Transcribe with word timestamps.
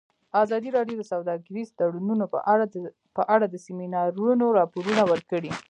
ازادي 0.43 0.69
راډیو 0.77 0.95
د 0.99 1.03
سوداګریز 1.13 1.67
تړونونه 1.79 2.25
په 3.15 3.21
اړه 3.33 3.45
د 3.49 3.55
سیمینارونو 3.65 4.45
راپورونه 4.59 5.01
ورکړي. 5.11 5.51